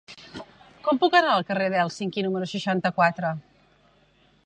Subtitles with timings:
[0.87, 3.37] Com puc anar al carrer d'Hèlsinki número seixanta-quatre?